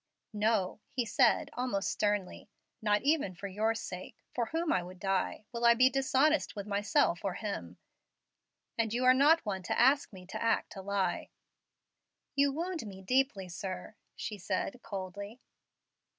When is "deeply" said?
13.03-13.47